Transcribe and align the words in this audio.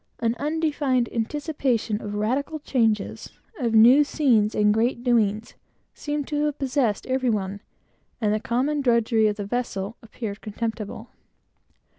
An 0.17 0.33
undefined 0.39 1.09
anticipation 1.13 2.01
of 2.01 2.15
radical 2.15 2.57
changes, 2.57 3.29
of 3.59 3.75
new 3.75 4.03
scenes, 4.03 4.55
and 4.55 4.73
great 4.73 5.03
doings, 5.03 5.53
seemed 5.93 6.27
to 6.29 6.45
have 6.45 6.57
possessed 6.57 7.05
every 7.05 7.29
one, 7.29 7.61
and 8.19 8.33
the 8.33 8.39
common 8.39 8.81
drudgery 8.81 9.27
of 9.27 9.35
the 9.35 9.45
vessel 9.45 9.97
appeared 10.01 10.41
contemptible. 10.41 11.09